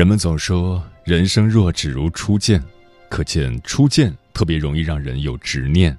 [0.00, 2.58] 人们总说人生若只如初见，
[3.10, 5.94] 可见初见特别容易让人有执念。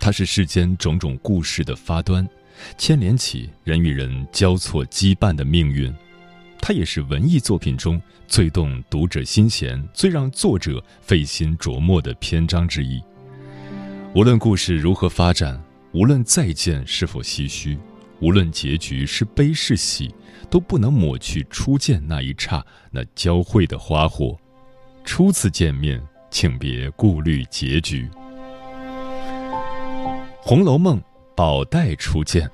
[0.00, 2.28] 它是世间种种故事的发端，
[2.76, 5.94] 牵连起人与人交错羁绊的命运。
[6.60, 13.00] 它也是文艺作品中最动读者心弦、最让作者费心琢磨的篇章之一。
[14.16, 15.62] 无论故事如何发展，
[15.92, 17.78] 无论再见是否唏嘘，
[18.22, 20.10] 无论结局是悲是喜。
[20.50, 24.36] 都不能抹去初见那一刹那交汇的花火。
[25.02, 25.98] 初次见面，
[26.30, 28.06] 请别顾虑结局。
[30.42, 30.98] 《红楼梦》
[31.34, 32.50] 宝黛初见，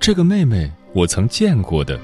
[0.00, 1.96] 这个妹妹我曾见过的。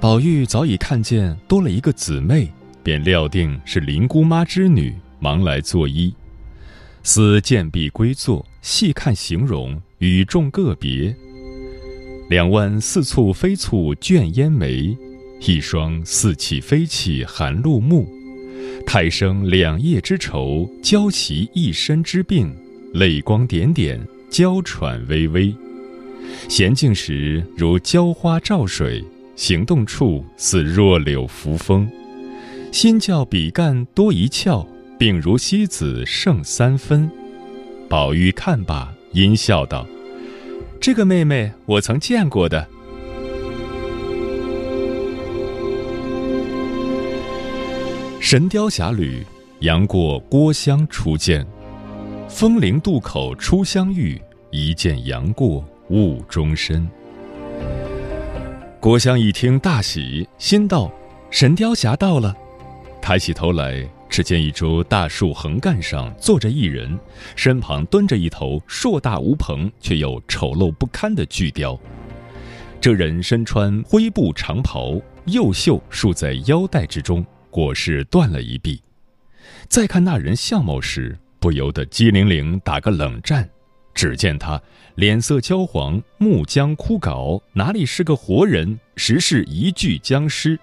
[0.00, 2.48] 宝玉早已看见多了一个姊妹，
[2.84, 6.14] 便料定是林姑妈之女，忙来作揖。
[7.02, 11.14] 思见必归坐，细看形容，与众个别。
[12.30, 14.96] 两弯似蹙非蹙卷烟眉，
[15.40, 18.08] 一双似泣非泣含露目。
[18.86, 22.54] 太生两夜之愁，娇其一身之病，
[22.94, 24.00] 泪光点点，
[24.30, 25.52] 娇喘微微。
[26.48, 29.04] 娴静时如娇花照水，
[29.34, 31.90] 行动处似弱柳扶风。
[32.70, 34.64] 心较比干多一窍，
[34.98, 37.10] 病如西子胜三分。
[37.92, 39.86] 宝玉看罢，阴笑道。
[40.80, 42.66] 这个妹妹我曾见过的，
[48.22, 49.20] 《神雕侠侣》
[49.58, 51.46] 杨过、郭襄初见，
[52.30, 54.18] 风陵渡口初相遇，
[54.50, 56.88] 一见杨过误终身。
[58.80, 60.90] 郭襄一听大喜，心道
[61.28, 62.34] ：“神雕侠到了。”
[63.02, 63.86] 抬起头来。
[64.12, 67.00] 只见一株大树横干上坐着一人，
[67.34, 71.80] 身旁蹲着一头硕大无朋却又丑陋不堪的巨雕。
[72.78, 78.82] 这人身穿灰布长袍，右袖束在腰带之中，果是断了一臂。
[79.66, 83.48] 再看那人相貌时，不由得机灵灵打个冷战。
[83.94, 84.60] 只见他
[84.96, 90.60] 脸色焦黄，目僵枯槁，哪里是个活人，实是一具僵尸。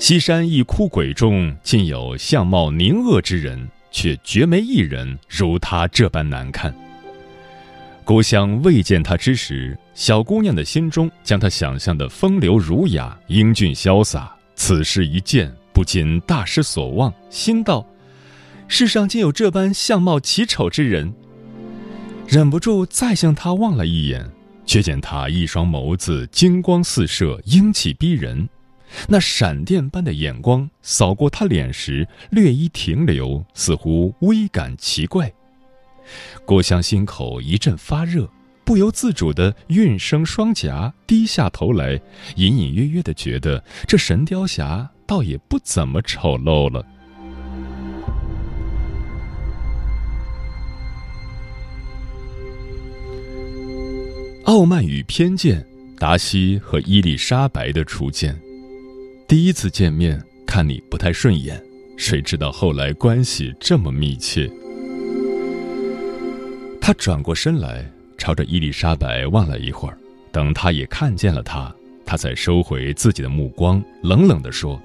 [0.00, 6.74] 西山一枯鬼中，竟有相貌狞恶之人，却绝没一人如他这般难看。
[8.02, 14.34] 郭襄未见他之时，小姑娘的心中将他想象的风流儒雅、英俊潇洒。
[14.54, 17.86] 此时一见，不禁大失所望，心道：
[18.68, 21.12] 世上竟有这般相貌奇丑之人。
[22.26, 24.26] 忍不住再向他望了一眼，
[24.64, 28.48] 却见他一双眸子金光四射，英气逼人。
[29.08, 35.32] 那闪电般的眼光扫过他脸时，略一停留，似乎微感奇怪。
[36.44, 38.28] 郭襄心口一阵发热，
[38.64, 42.00] 不由自主地运生双颊，低下头来，
[42.36, 46.84] 隐隐约约地觉得这神雕侠倒也不怎么丑陋了。
[54.44, 55.64] 傲慢与偏见，
[55.96, 58.36] 达西和伊丽莎白的初见。
[59.30, 61.62] 第一次见面，看你不太顺眼，
[61.96, 64.50] 谁知道后来关系这么密切？
[66.80, 67.88] 他转过身来，
[68.18, 69.96] 朝着伊丽莎白望了一会儿，
[70.32, 71.72] 等他也看见了他，
[72.04, 74.82] 他才收回自己的目光，冷冷地说：“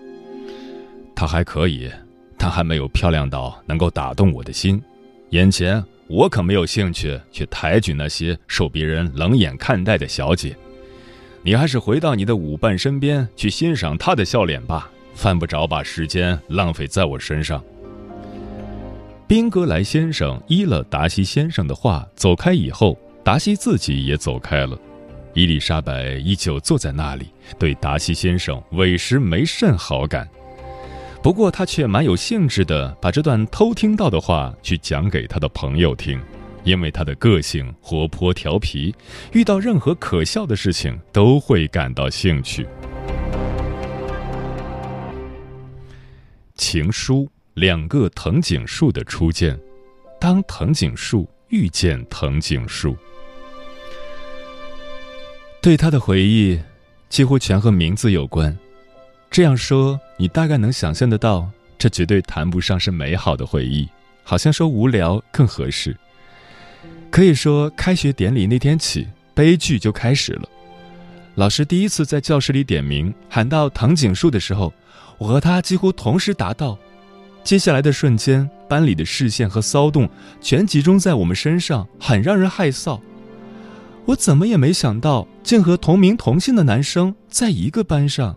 [1.17, 1.89] 她还可以，
[2.37, 4.79] 但还没有漂亮到能够打动我的心。
[5.31, 10.55] 眼前我可没有兴趣去抬举那些受别人冷眼看待的小姐。”
[11.47, 17.63] 你还是回到你的舞伴身边去欣赏他的笑脸吧，犯不着把时间浪费在我身上。
[19.27, 24.75] 宾格莱先生依了达西先生的话走开以后，达西自己也走开了。
[25.35, 27.27] 伊丽莎白依旧坐在那里，
[27.59, 30.27] 对达西先生委实没甚好感。
[31.21, 36.19] 不过，他却蛮有兴致的把这段偷听到的话去讲给他的朋友听，
[36.65, 38.93] 因为他的个性活泼调皮，
[39.31, 42.67] 遇到任何可笑的事情都会感到兴趣。
[46.55, 49.57] 情书：两个藤井树的初见。
[50.19, 52.97] 当藤井树遇见藤井树，
[55.61, 56.59] 对他的回忆
[57.09, 58.57] 几乎全和名字有关。
[59.29, 61.47] 这样说，你大概能想象得到，
[61.77, 63.87] 这绝对谈不上是美好的回忆，
[64.23, 65.95] 好像说无聊更合适。
[67.15, 70.49] 可以说，开学典礼那天起，悲剧就开始了。
[71.35, 74.73] 老师第一次在教室里点名，喊到藤井树的时候，
[75.17, 76.77] 我和他几乎同时答道。
[77.41, 80.09] 接下来的瞬间，班里的视线和骚动
[80.41, 82.99] 全集中在我们身上，很让人害臊。
[84.03, 88.35] 我怎么也没想到，竟和同名同姓的男生在一个班上。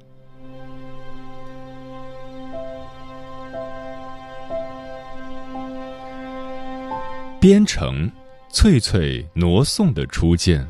[7.41, 8.11] 编程，
[8.51, 10.67] 翠翠挪送的初见，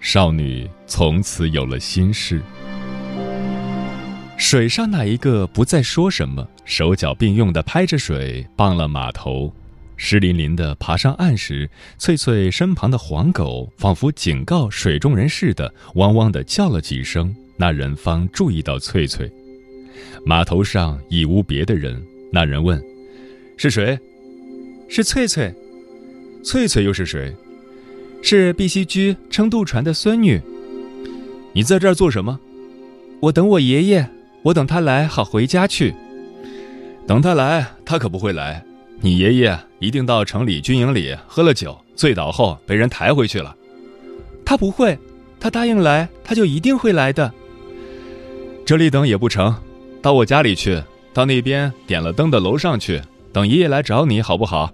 [0.00, 2.40] 少女从此有了心事。
[4.36, 9.52] 水上那一个不再说什么，手脚并用的拍着水，傍了码头。
[9.96, 11.68] 湿淋淋的爬上岸时，
[11.98, 19.28] 翠翠身旁的黄狗仿佛警告水中人似的，汪汪的叫了几声，那人方注意到翠翠。
[20.24, 22.00] 码头上已无别的人，
[22.32, 22.80] 那人问
[23.58, 23.98] ：“是谁
[24.88, 25.52] ？”“是翠翠。
[26.42, 27.34] ”“翠翠又是谁
[28.22, 30.40] ？”“是碧溪居撑渡船的孙女。
[31.52, 32.38] ”“你在这儿做什么
[33.20, 34.08] ？”“我等我爷爷。”
[34.44, 35.92] 我等他来，好回家去。
[37.08, 38.64] 等他来，他可不会来。
[39.00, 43.54] 你爷爷一定到城里军营里喝了酒，醉倒后被人抬回去了。
[44.44, 44.96] 他不会，
[45.40, 47.30] 他答应来，他就一定会来的。
[48.64, 49.54] 这里等也不成，
[50.00, 50.80] 到我家里去，
[51.12, 53.02] 到那边点了灯的楼上去，
[53.32, 54.72] 等爷爷来找你好不好？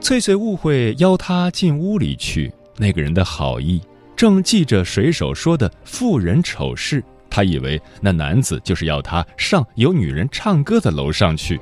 [0.00, 3.80] 翠翠误会邀他进屋里去，那个人的好意，
[4.14, 7.02] 正记着水手说的妇人丑事。
[7.28, 11.60] 他以为那男子就是要他上有女人唱歌的楼上去。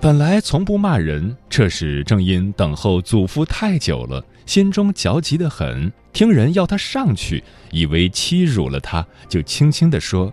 [0.00, 5.92] 本来从不骂人，这时正因等候祖父太久了，心中焦急得很。
[6.12, 10.32] 听人要他上去，以为欺辱了他，就轻轻地说：“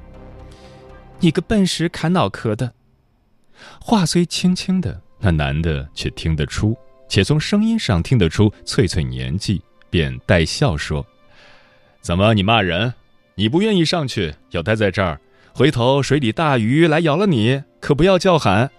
[1.21, 2.73] 你个笨石砍脑壳的。”
[3.79, 6.77] 话虽轻轻的，那男的却听得出，
[7.07, 11.05] 且从声音上听得出翠翠年纪，便带笑说
[12.01, 12.93] ：“怎么你骂人？”
[13.35, 15.19] 你不愿意上去，要待在这儿，
[15.53, 18.69] 回头水里大鱼来咬了你，可不要叫喊。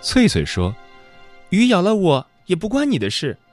[0.00, 0.76] 翠翠说
[1.50, 3.36] ：“鱼咬了我也不关你的事。”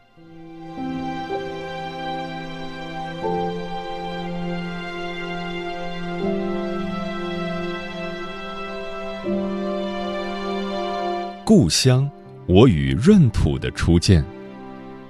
[11.45, 12.09] 故乡，
[12.47, 14.23] 我与闰土的初见，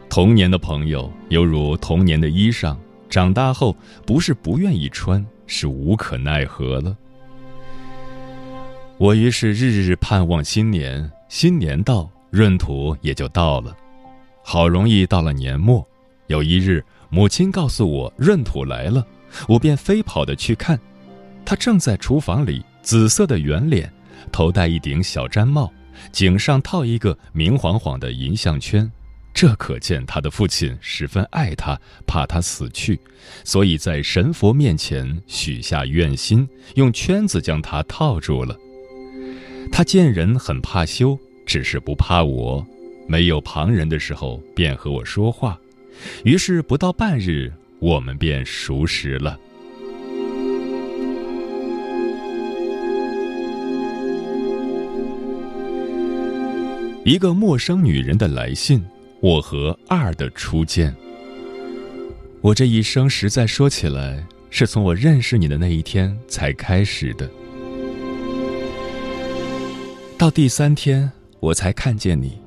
[0.10, 2.76] 童年的朋友犹如童年的衣裳。
[3.08, 6.98] 长大后，不是不愿意穿，是无可奈何了。
[8.98, 13.78] 我于是日日盼望新年，新年到，闰土也就到了。
[14.44, 15.88] 好容易到了年末，
[16.26, 19.06] 有一日，母亲告诉我闰土来了，
[19.48, 20.80] 我便飞跑的去看。
[21.46, 23.94] 他正在厨房里，紫色的圆脸，
[24.32, 25.72] 头戴一顶小毡帽，
[26.12, 28.90] 颈上套一个明晃晃的银项圈。
[29.34, 33.00] 这可见他的父亲十分爱他，怕他死去，
[33.44, 38.56] 所以在神佛面前许下愿心，用圈子将他套住了。
[39.72, 42.64] 他见人很怕羞，只是不怕我，
[43.08, 45.60] 没有旁人的时候便和我说话，
[46.24, 49.40] 于是不到半日，我们便熟识了。
[57.06, 58.84] 一个陌生女人的来信。
[59.20, 60.94] 我和二的初见，
[62.42, 67.30] 我这一生实在说起来，是从我认识你的那一天才开始的。
[70.18, 72.38] 到第三天，我才看见你，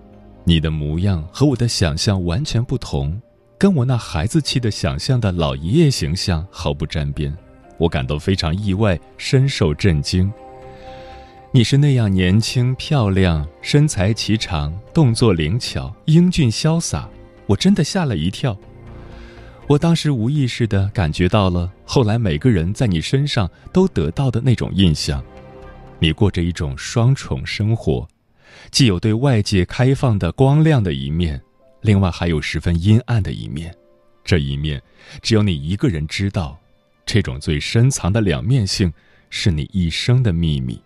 [0.44, 3.18] 你的模样和我的想象完全不同，
[3.56, 7.34] 跟我那孩子气的想象的老爷爷形象毫不沾边，
[7.78, 10.30] 我感到非常意外，深受震惊。
[11.56, 17.08] 你是那样年轻漂亮，身材颀长，动作灵巧，英俊潇洒，
[17.46, 18.54] 我真的吓了一跳。
[19.66, 25.24] 我当时无意识地感觉到了，后来每个人在你身上都得到的那种印象。
[25.98, 28.06] 你过着一种双重生活，
[28.70, 31.40] 既有对外界开放的光亮的一面，
[31.80, 33.74] 另外还有十分阴暗的一面。
[34.22, 34.82] 这一面，
[35.22, 36.60] 只有你一个人知道。
[37.06, 38.92] 这种最深藏的两面性，
[39.30, 40.78] 是你一生的秘密。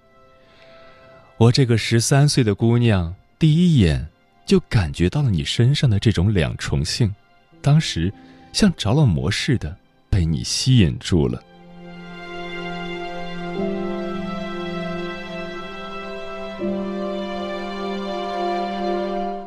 [1.40, 4.06] 我这个十三岁的姑娘，第一眼
[4.44, 7.14] 就感觉到了你身上的这种两重性，
[7.62, 8.12] 当时
[8.52, 9.74] 像着了魔似的，
[10.10, 11.42] 被你吸引住了。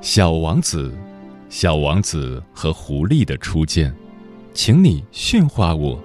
[0.01, 0.91] 小王子，
[1.47, 3.93] 小王子和狐狸的初见，
[4.51, 6.03] 请你驯化我。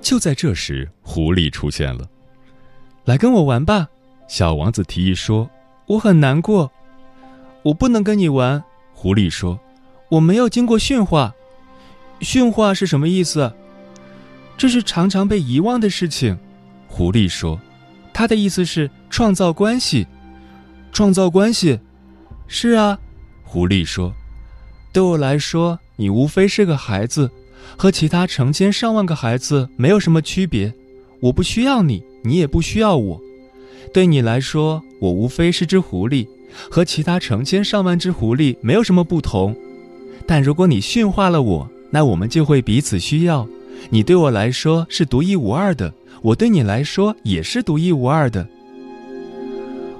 [0.00, 2.04] 就在这时，狐狸出现了，
[3.04, 3.88] 来跟我玩吧。
[4.28, 5.50] 小王子提议说
[5.86, 6.70] ：“我很难过，
[7.62, 8.62] 我不能跟你玩。”
[8.94, 9.58] 狐狸说
[10.10, 11.34] ：“我没有经过驯化，
[12.20, 13.52] 驯化是什么意思？
[14.56, 16.38] 这是常常被遗忘的事情。”
[16.86, 17.60] 狐狸说
[18.12, 20.06] ：“他的意思是创造关系，
[20.92, 21.78] 创造关系。”
[22.46, 22.98] 是啊，
[23.44, 24.12] 狐狸说
[24.92, 27.30] ：“对我来说，你无非是个孩子。”
[27.78, 30.74] 和其他成千上万个孩子没有什么区别，
[31.20, 33.20] 我不需要你，你也不需要我。
[33.92, 36.26] 对你来说，我无非是只狐狸，
[36.70, 39.54] 和其他成千上万只狐狸没有什么不同。
[40.26, 43.46] 但如果你驯化了我，那我们就会彼此需要。
[43.90, 48.46] 你对我来说是独一无二的，我对你来说也是独一无二的。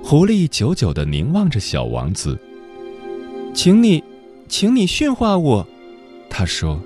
[0.03, 2.39] 狐狸久久地凝望着小王子，
[3.53, 4.03] 请你，
[4.49, 5.67] 请你驯化我，
[6.31, 6.81] 他说。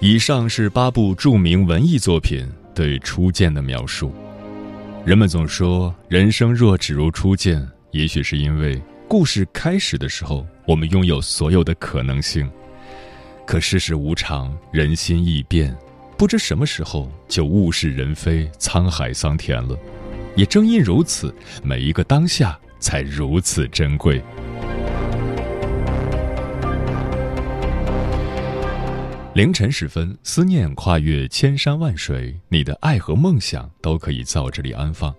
[0.00, 4.12] 以上是八部著名文艺作品对初见的描述。
[5.04, 12.48] 人们总说人生若只如初见，也许是因为故事开始的时候，我们拥有所有的可能性。
[13.44, 15.76] 可世事无常，人心易变，
[16.16, 19.76] 不知什么时候就物是人非、沧海桑田了。
[20.36, 24.22] 也正因如此，每一个当下才如此珍贵。
[29.38, 35.14] 凌晨时分，思念跨越千山万水，你的爱和梦想都可以在这里安放。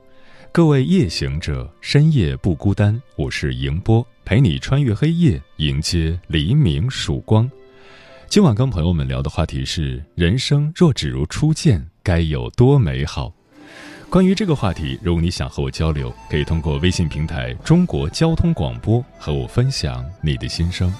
[0.51, 7.49] 各位夜行者，深夜不孤单，我是迎波，陪你穿越黑夜，迎接黎明曙光。
[8.27, 13.33] 今晚跟朋友们聊的话题是：人生若只如初见，该有多美好？
[14.09, 20.93] 关于这个话题，如果你想和我交流，可以通过微信平台“中国交通广播”和我分享你的心声。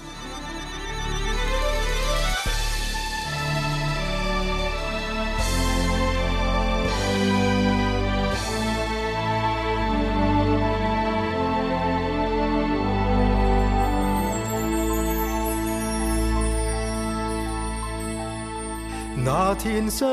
[19.22, 20.08] 那天相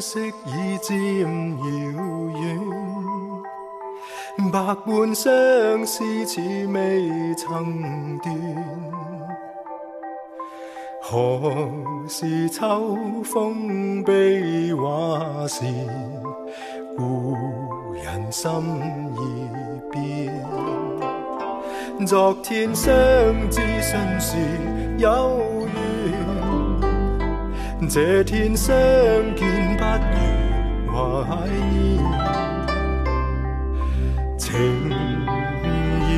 [0.00, 0.96] 识已渐
[1.58, 1.64] 遥
[2.38, 2.60] 远，
[4.52, 5.32] 百般相
[5.86, 8.36] 思似未曾断。
[11.02, 11.70] 何
[12.06, 15.64] 时秋风悲画时，
[16.96, 17.36] 故
[17.94, 18.50] 人心
[19.16, 19.48] 已
[19.90, 20.46] 变。
[22.06, 22.92] 昨天相
[23.50, 24.36] 知信是
[24.98, 25.49] 有。
[27.92, 28.72] 这天相
[29.34, 29.82] 见不
[30.92, 31.28] 如怀
[31.72, 31.98] 念，
[34.38, 34.48] 情
[36.06, 36.08] 已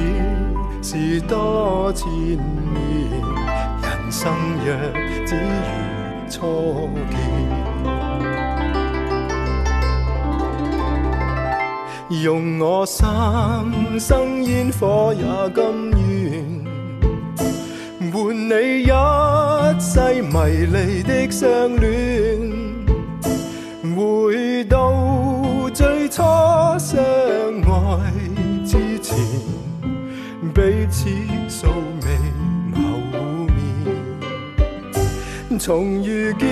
[0.82, 2.38] 是多千年，
[3.80, 4.30] 人生
[4.62, 4.66] 若
[5.24, 5.40] 只如
[6.28, 7.16] 初见。
[12.22, 13.64] 用我三
[13.98, 15.24] 生烟火也
[15.54, 15.64] 甘
[15.96, 16.44] 愿，
[18.12, 18.92] 换你一。
[19.82, 21.90] 一世迷离的相恋，
[23.96, 24.78] 回到
[25.74, 26.22] 最初
[26.78, 27.02] 相
[27.66, 28.12] 爱
[28.64, 29.18] 之前，
[30.54, 31.10] 彼此
[31.48, 31.66] 素
[32.02, 32.06] 未
[32.70, 32.78] 谋
[35.50, 36.48] 面，重遇见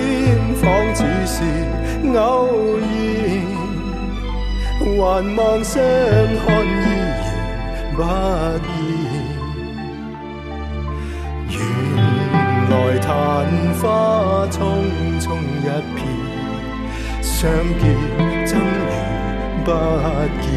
[0.61, 1.41] 仿似是
[2.13, 2.49] 偶
[2.81, 2.85] 然，
[4.77, 4.81] 还
[5.37, 6.69] 望相看依
[7.97, 8.80] 然不厌。
[12.71, 13.45] 来昙
[13.81, 14.61] 花匆
[15.19, 16.07] 匆一片，
[17.21, 17.83] 相见
[18.47, 18.93] 真如
[19.65, 19.71] 不
[20.41, 20.49] 见。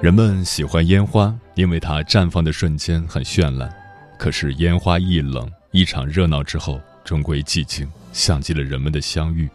[0.00, 3.68] 人们喜欢烟花，因为它绽放的瞬间很绚烂。
[4.18, 9.48] 可是烟花易冷，一场热闹之后终归寂静，像极了人们的相遇。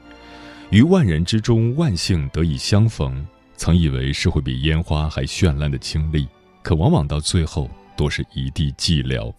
[0.72, 3.24] 于万人之中，万幸得以相逢，
[3.58, 6.28] 曾以为是会比烟花还绚烂的经历，
[6.64, 9.32] 可往往到最后都是一地寂寥。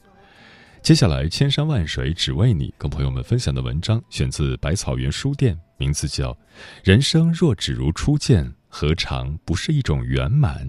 [0.83, 6.33] 接下来，千山万水只为你，跟朋友们分享的文章选自百草园书店，名字叫
[6.85, 10.69] 《人生若只如初见，何尝不是一种圆满》。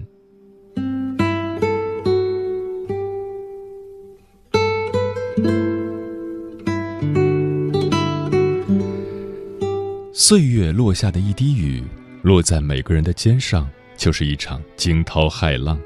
[10.28, 11.84] 岁月落下的一滴雨，
[12.22, 15.78] 落在每个人的肩上，就是一场惊涛骇浪。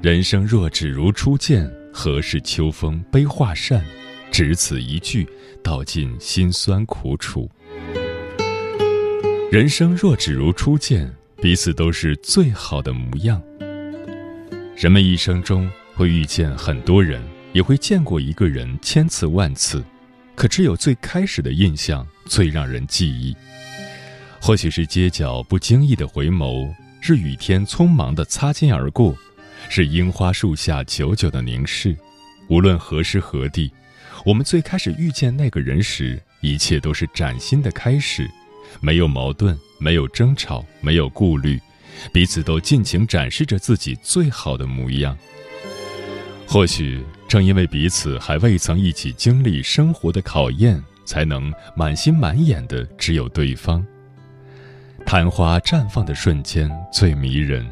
[0.00, 1.70] 人生若只如初见。
[1.92, 3.84] 何事秋风悲画扇？
[4.30, 5.28] 只此一句，
[5.62, 7.46] 道尽辛酸苦楚。
[9.52, 13.38] 人生若只如初见，彼此都是最好的模样。
[14.78, 17.22] 人们一生中会遇见很多人，
[17.52, 19.84] 也会见过一个人千次万次，
[20.38, 23.36] 可只有最开始的印象最让人记忆。
[24.40, 29.18] 或许是街角不经意的回眸，是雨天匆忙的擦肩而过。
[29.68, 31.96] 是樱花树下久久的凝视，
[32.48, 33.68] 无论何时何地，
[34.24, 38.30] 我们最开始遇见那个人时，一切都是崭新的开始，
[38.80, 41.60] 没有矛盾，没有争吵，没有顾虑，
[42.12, 45.18] 彼此都尽情展示着自己最好的模样。
[46.50, 53.84] 或许正因为彼此还未曾一起经历生活的考验，才能满心满眼的只有对方。
[55.04, 57.66] 昙花绽放的瞬间最迷人。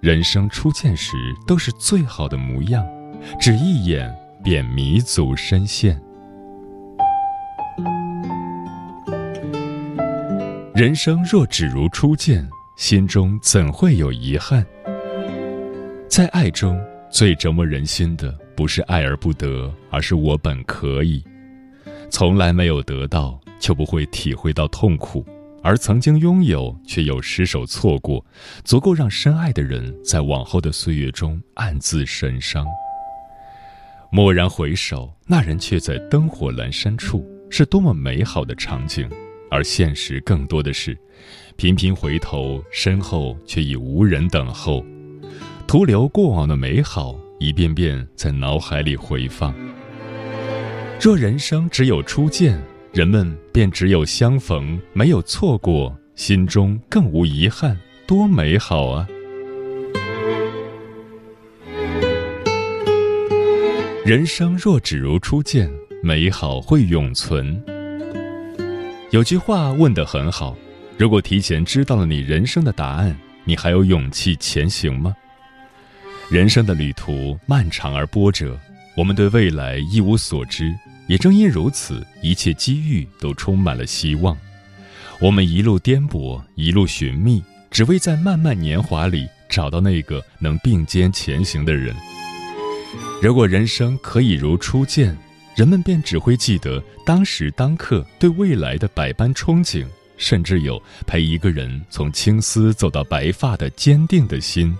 [0.00, 1.12] 人生初见时
[1.46, 2.84] 都是最好的模样，
[3.38, 4.12] 只一眼
[4.42, 6.00] 便迷足深陷。
[10.74, 14.66] 人生若只如初见，心中怎会有遗憾？
[16.08, 16.80] 在爱中
[17.12, 21.22] 最折磨人心的，不是爱而不得，而是我本可以。
[22.08, 25.22] 从来没有得到，就不会体会到痛苦。
[25.62, 28.24] 而曾经拥有却又失手错过，
[28.64, 32.66] 足够让深爱的人在往后的岁月中暗自神伤。
[34.10, 39.06] 蓦然回首，那人却在灯火阑珊处，是多么美好的场景。
[39.50, 40.98] 而现实更多的是，
[41.56, 44.82] 频频回头，身后却已无人等候，
[45.66, 49.54] 徒留过往的美好一遍遍在脑海里回放。
[51.00, 52.62] 若人生只有初见。
[52.92, 57.74] 人们便只有相逢，没有错过，心中更无遗憾，
[58.06, 59.08] 多美好啊！
[64.04, 65.72] 人生若只如初见，
[66.02, 67.64] 美好会永存。
[69.10, 70.54] 有句话问得很好：
[70.98, 75.16] 如果提前知道了你人生的答案，你还有勇气前行吗？
[76.32, 78.58] 人生的旅途漫长而波折，
[78.96, 80.74] 我们对未来一无所知。
[81.06, 84.34] 也正因如此，一切机遇都充满了希望。
[85.20, 91.94] 我们一路颠簸，一路寻觅，只为在漫漫年华里找到那个能并肩前行的人。
[93.20, 95.14] 如果人生可以如初见，
[95.54, 99.84] 人们便只会记得当时当刻对未来的百般憧憬，
[100.16, 104.74] 甚至有陪一个人从青丝走到白发的坚定的心。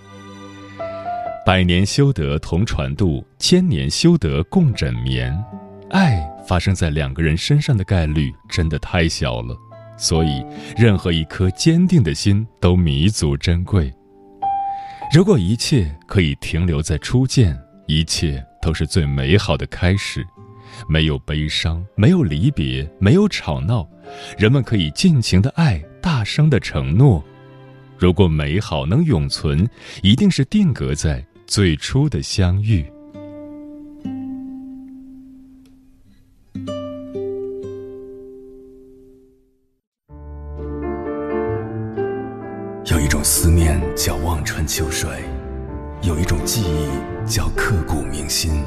[1.45, 5.37] 百年修得同船渡，千年修得共枕眠。
[5.91, 9.57] 爱发生在两个人身上的概率真的太小了，
[9.99, 10.41] 所以
[10.77, 13.93] 任何一颗坚定的心都弥足珍贵。
[15.13, 20.25] 如果一切可以停留在初见，一切都是最美好的开始，
[20.89, 23.85] 没有悲伤，没有离别，没有吵闹，
[24.39, 27.23] 人们可以尽情的爱，大声的承诺。
[27.99, 29.69] 如果美好能永存，
[30.03, 32.83] 一定是定格在最初的相遇。
[42.87, 45.11] 有一种思念叫望穿秋水，
[46.01, 46.89] 有一种记忆
[47.31, 48.65] 叫刻骨铭心，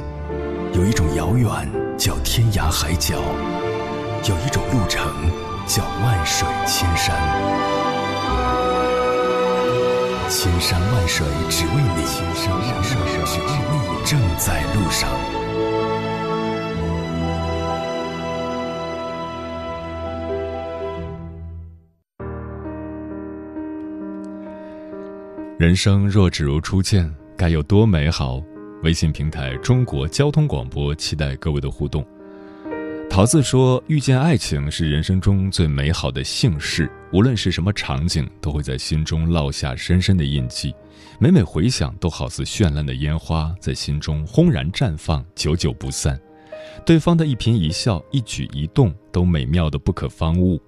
[0.72, 1.68] 有一种遥远
[1.98, 3.16] 叫天涯海角，
[4.28, 5.12] 有一种路程
[5.66, 7.75] 叫万水千山。
[10.28, 15.08] 千山万水只为你，千山万水只为你，正在路上。
[25.58, 28.42] 人生若只如初见，该有多美好！
[28.82, 32.04] 微信平台中国交通广播，期待各位的互动。
[33.16, 40.74] 桃子说：“遇见爱情是人生中最美好的幸事，无论是什么场景，都会在心中烙下深深的印记。
[41.18, 46.20] 每每回想，都好似绚烂的烟花，在心中轰然绽放，久久不散。
[46.84, 50.60] 对方的一颦一笑、一举一动，都美妙的不可方物。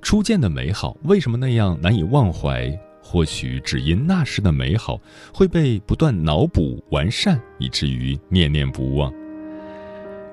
[0.00, 2.72] 初见的美好，为什么那样难以忘怀？”
[3.04, 4.98] 或许只因那时的美好
[5.30, 9.12] 会被不断脑补完善，以至于念念不忘。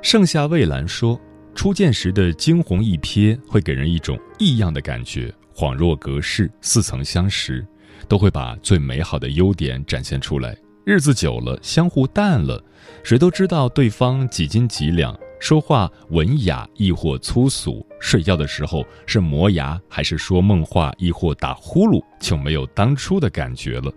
[0.01, 1.19] 盛夏蔚蓝说
[1.55, 7.65] ：“初见时的惊鸿一瞥，会给人一种异样的感觉，恍若隔世，似曾相识，
[8.07, 10.57] 都会把最美好的优点展现出来。
[10.85, 12.63] 日子久了，相互淡了，
[13.03, 23.89] 谁都知道对方几斤几两。”说话文雅亦或粗俗，睡觉的时候是磨牙还是说梦话亦或打呼噜，就没有当初的感觉了。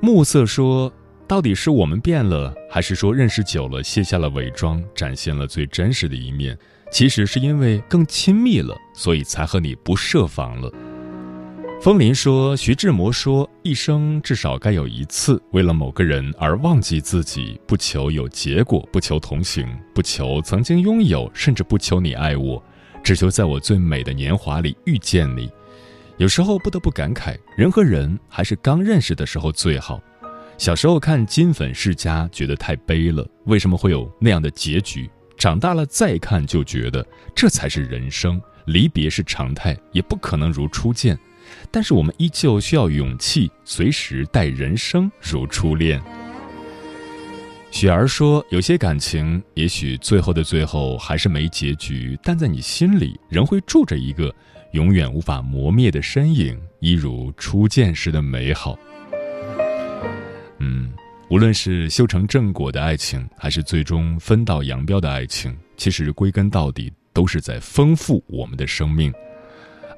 [0.00, 0.92] 暮色说
[1.28, 6.56] ：“到底是我们变了，还是说认识久了卸下了伪装，展现了最真实的一面？
[6.92, 10.70] 其实是因为更亲密了，所以才和你不设防了。”
[11.82, 22.62] 风林说：“徐志摩说，一生至少该有一次，为了某个人而忘记自己，不求有结果，不求同行，不求曾经拥有，甚至不求你爱我，
[23.02, 25.50] 只求在我最美的年华里遇见你。
[26.18, 30.00] 有时候不得不感慨，人和人还是刚认识的时候最好。
[30.58, 35.08] 小时候看《金粉世家》，觉得太悲了，为什么会有那样的结局？
[35.36, 41.18] 长大了再看，就觉得这才是人生，离别是常态，也不可能如初见。”
[41.70, 46.02] 但是我们依旧需要勇气，随时待人生如初恋。
[47.70, 54.34] 雪儿说：“有些感情，也许最后的最后还是没结局，但在你心里仍会住着一个
[54.72, 58.76] 永远无法磨灭的身影，一如初见时的美好。”
[60.58, 60.90] 嗯，
[61.28, 69.12] 无论是修成正果的爱情，还是最终分道扬镳的爱情，其实归根到底都是在丰富我们的生命。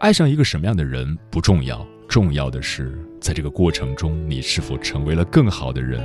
[0.01, 6.01] 爱上一个什么样的人不重要，重要的是在这个过程中，你是否成为了更好的人。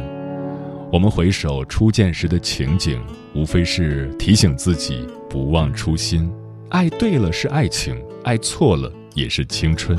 [0.92, 6.32] 我们回首初见时的情景，无非是提醒自己不忘初心。
[6.70, 9.98] 爱对了是爱情，爱错了也是青春。